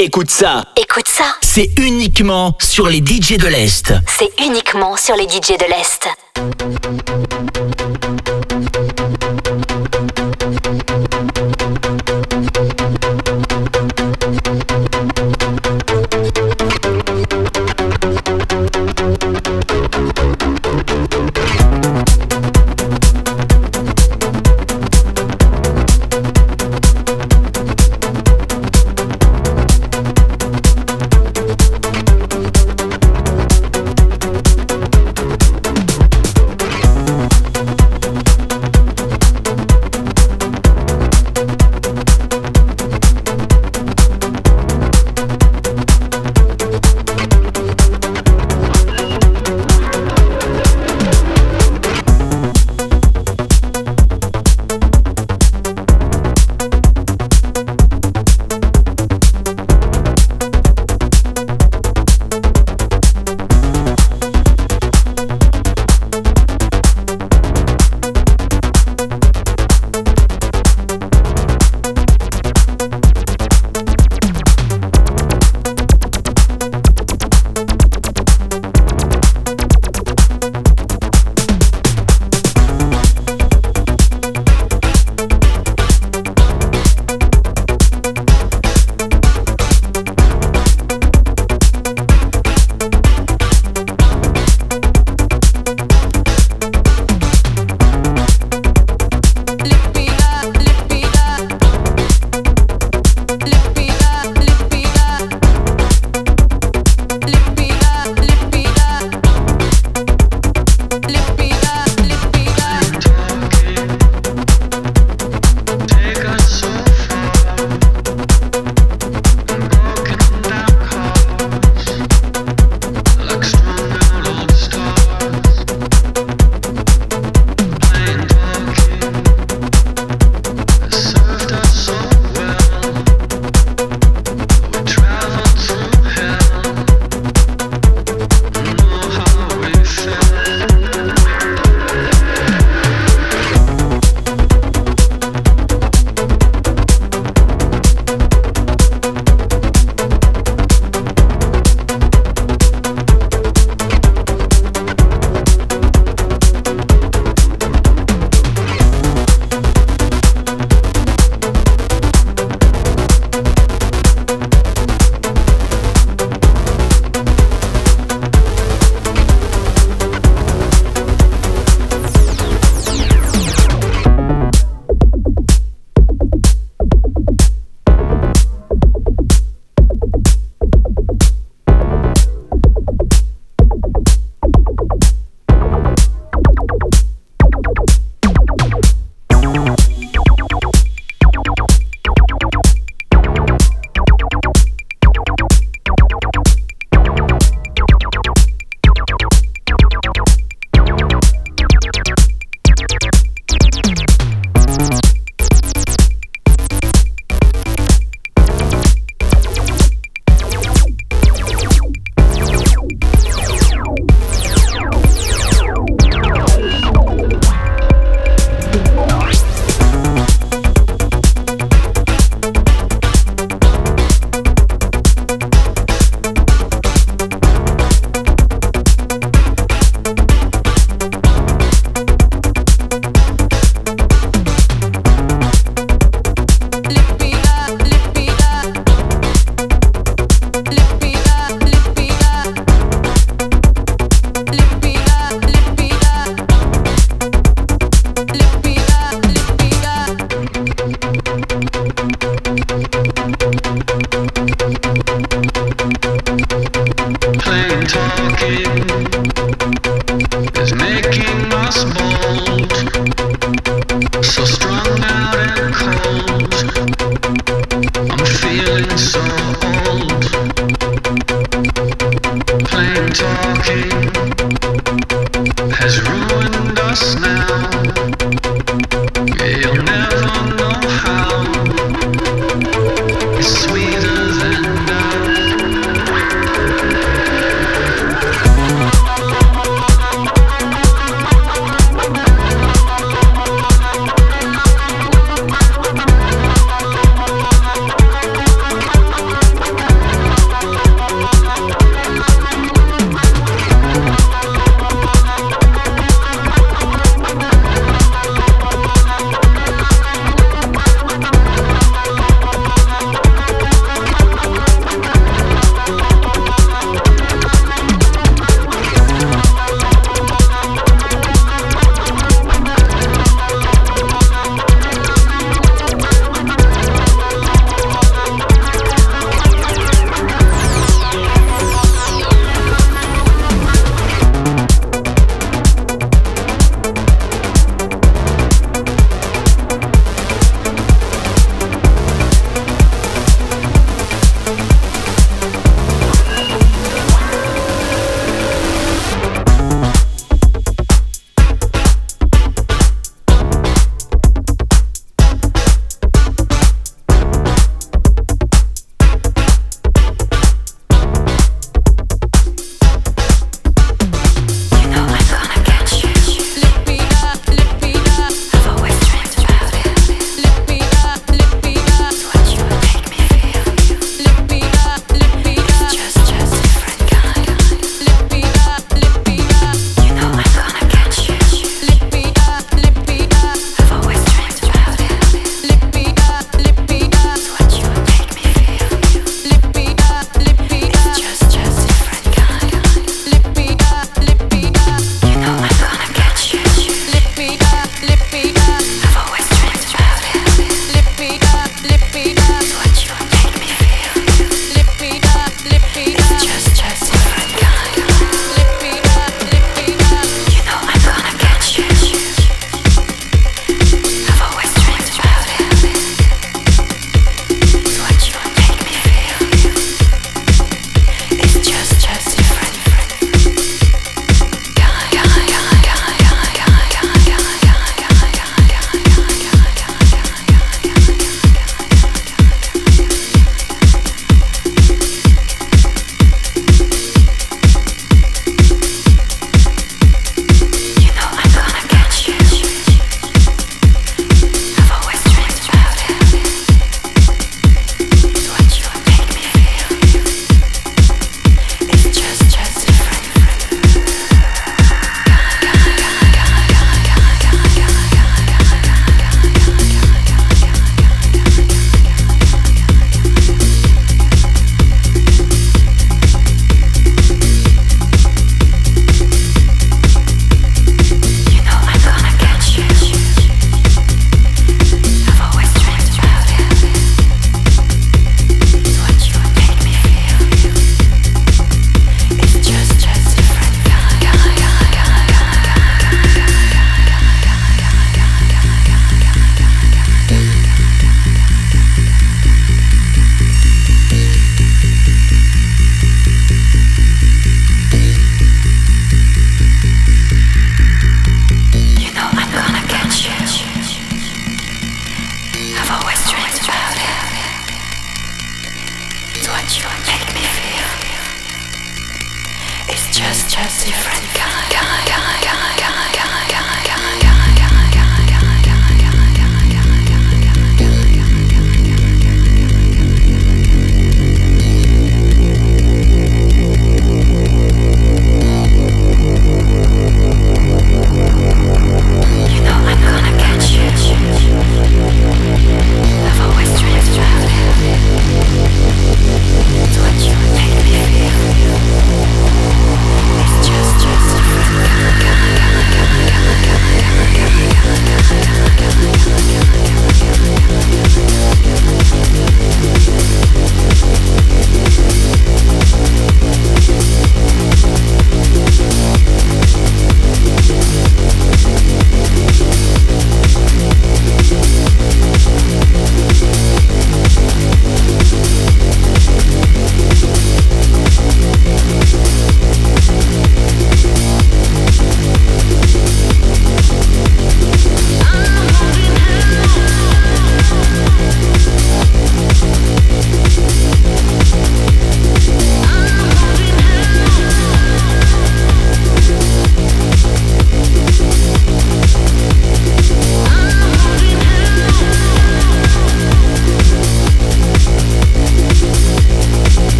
[0.00, 0.62] Écoute ça.
[0.76, 1.24] Écoute ça.
[1.42, 3.92] C'est uniquement sur les DJ de l'Est.
[4.06, 7.17] C'est uniquement sur les DJ de l'Est.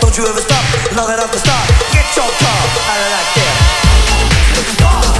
[0.00, 0.64] Don't you ever stop,
[0.94, 2.60] now that I'm the star Get your car.
[2.90, 3.26] Out of that.
[3.36, 5.11] there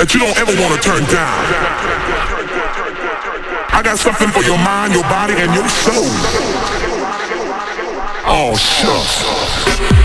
[0.00, 1.44] that you don't ever want to turn down.
[3.68, 6.08] I got something for your mind, your body, and your soul.
[8.24, 9.99] Oh, shucks.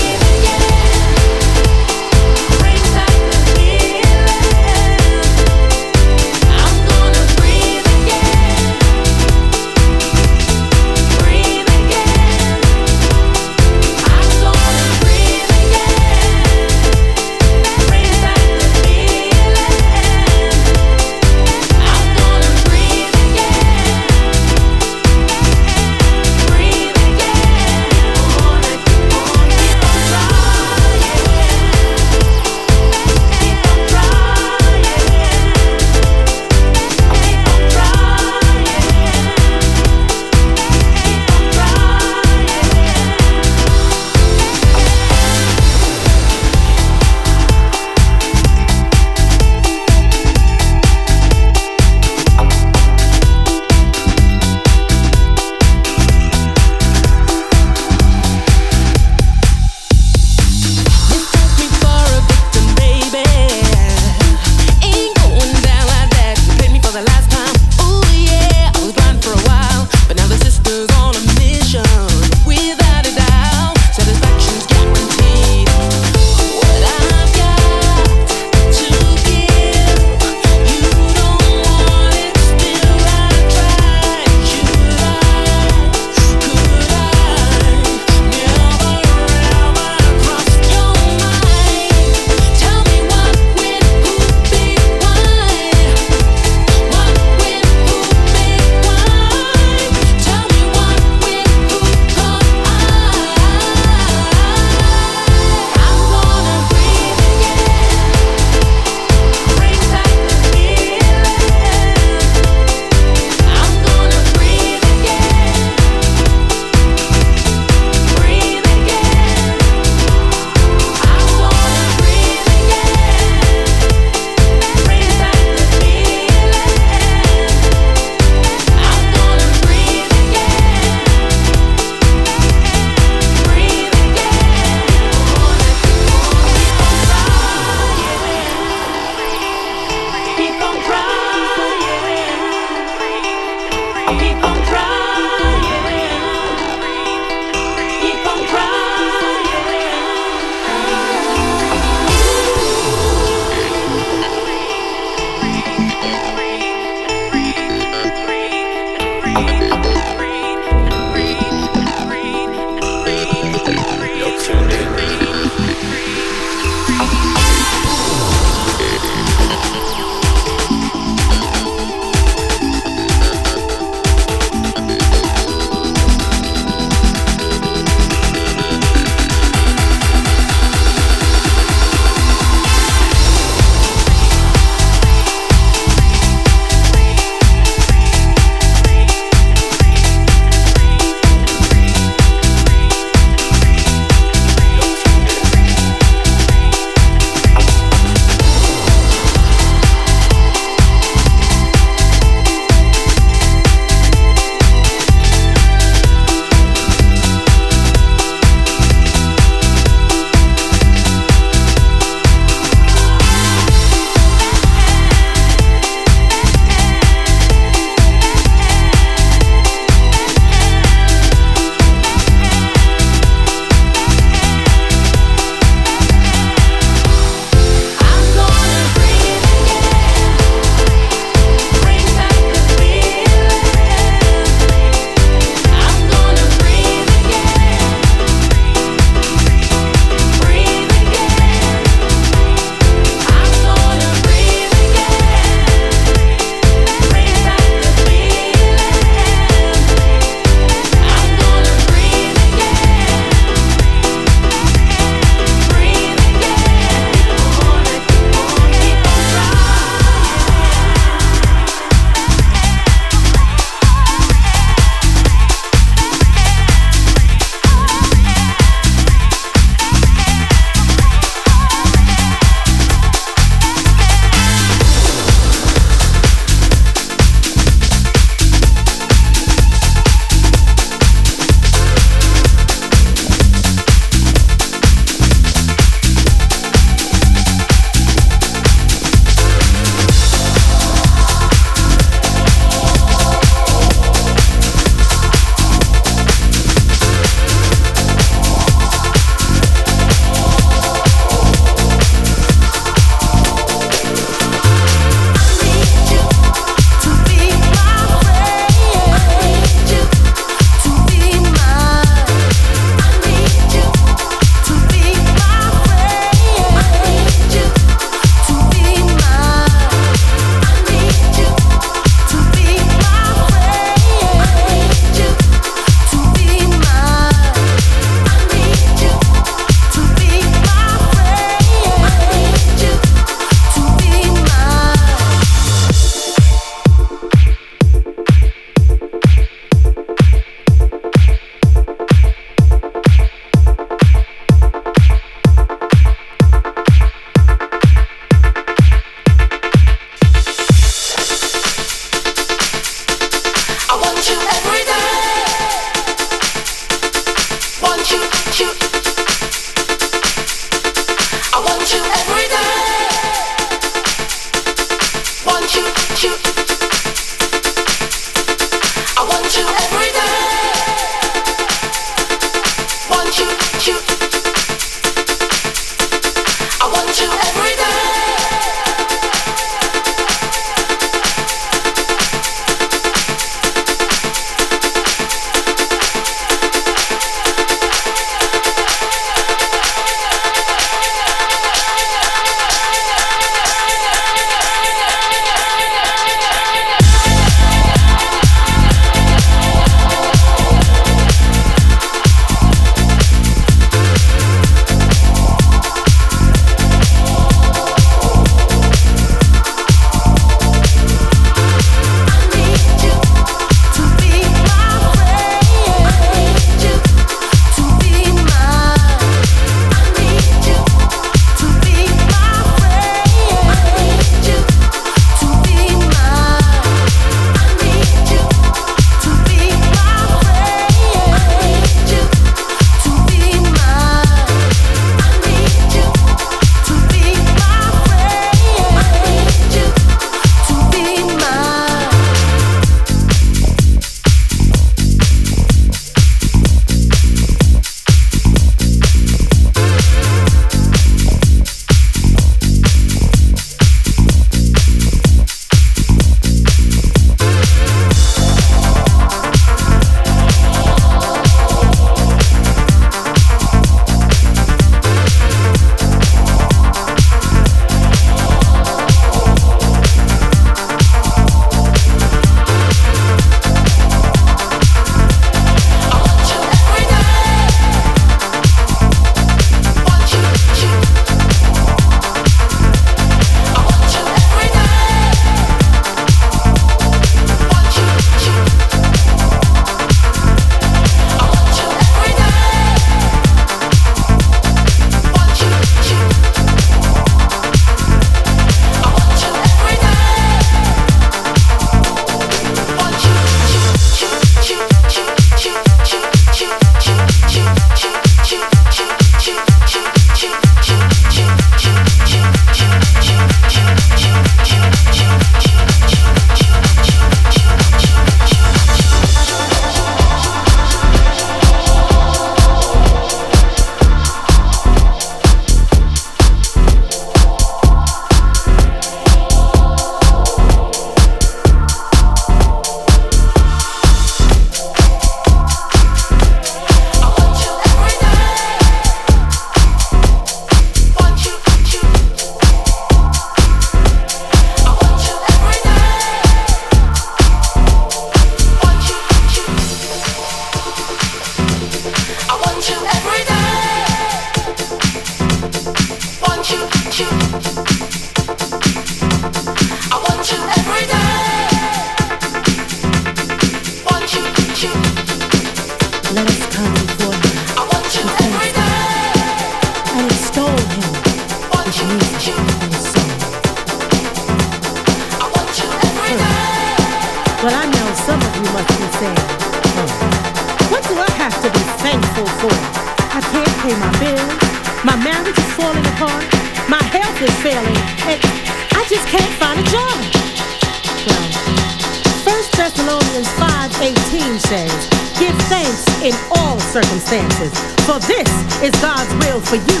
[596.90, 597.70] circumstances.
[598.04, 598.50] For this
[598.82, 600.00] is God's will for you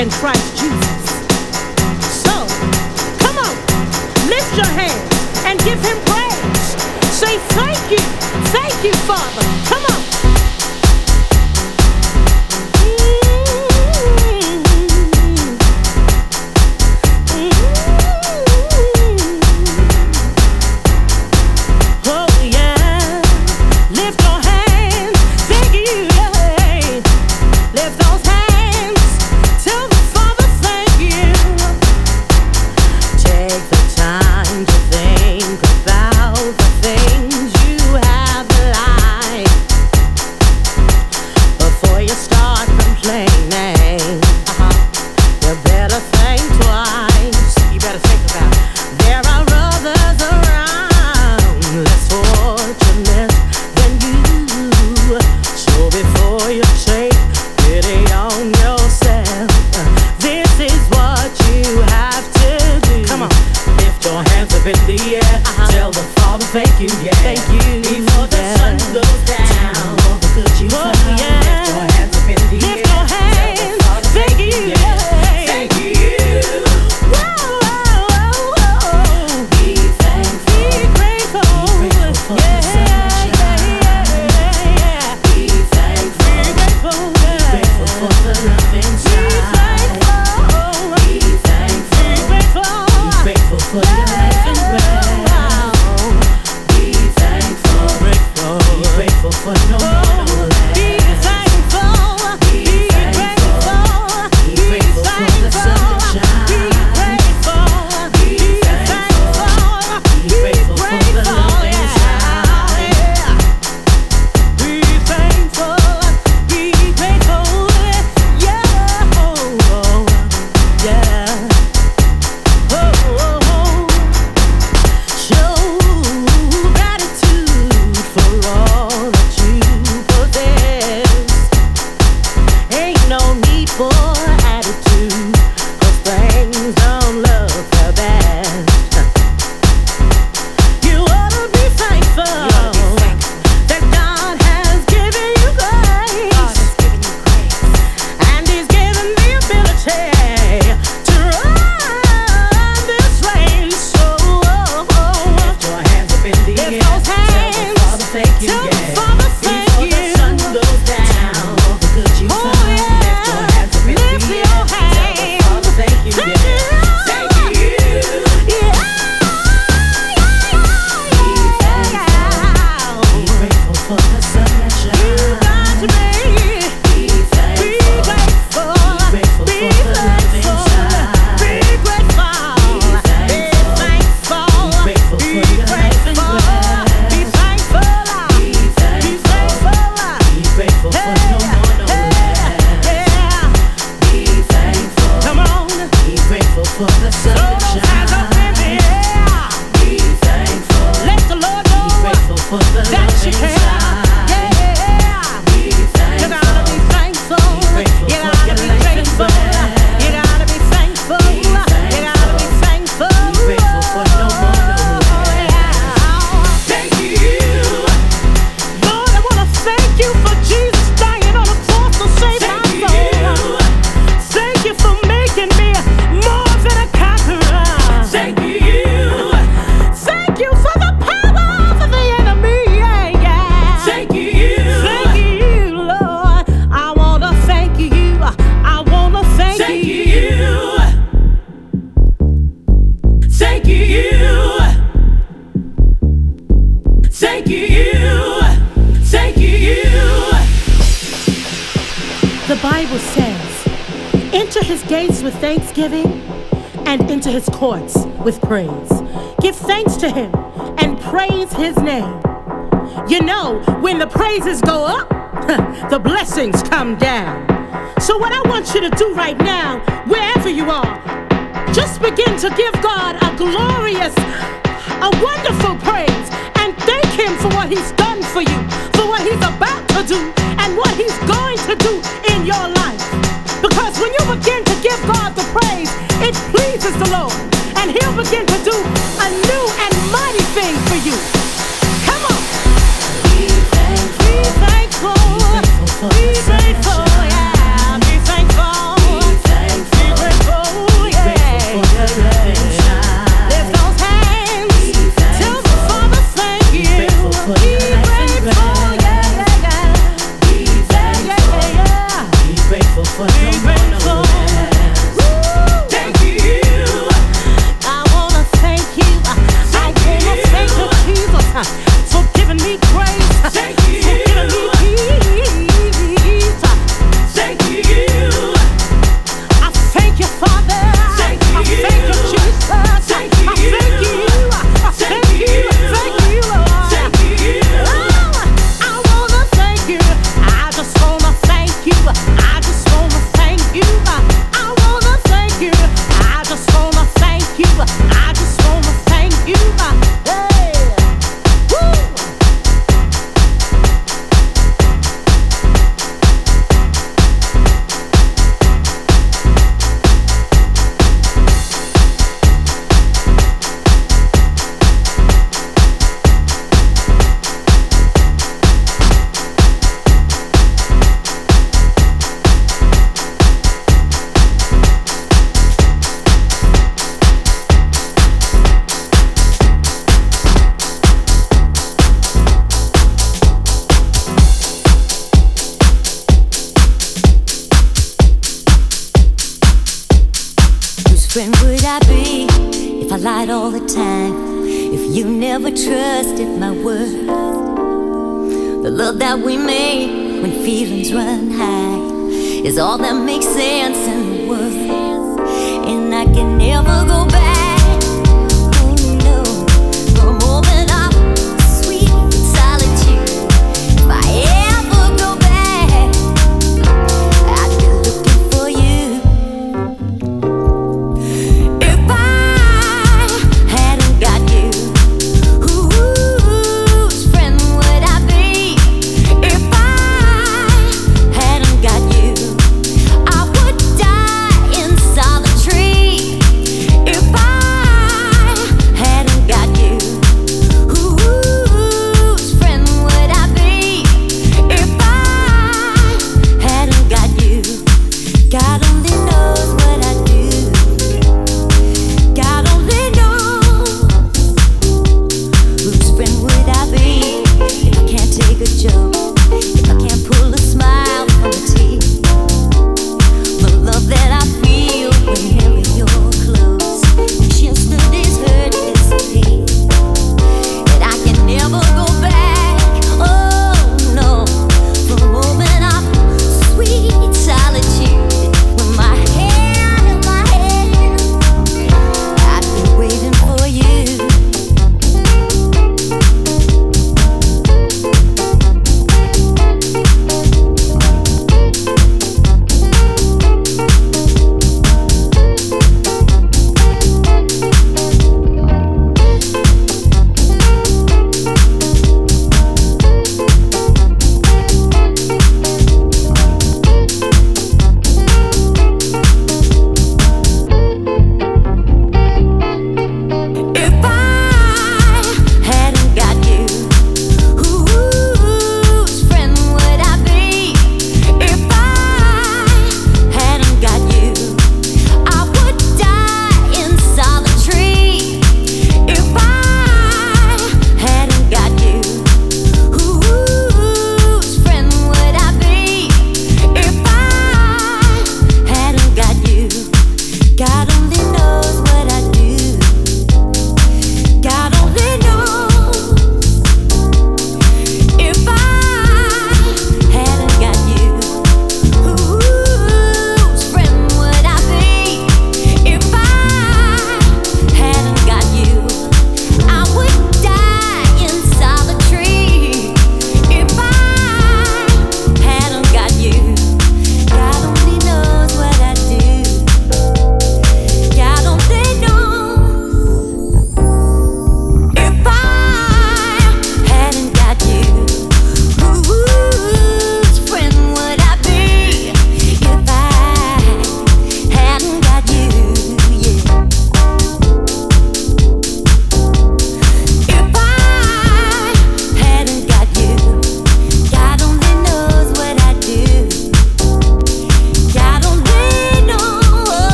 [0.00, 1.04] in Christ Jesus.
[2.24, 2.32] So,
[3.20, 3.54] come on,
[4.32, 6.66] lift your hands and give him praise.
[7.12, 8.04] Say thank you,
[8.56, 9.42] thank you, Father.
[9.68, 9.99] Come on.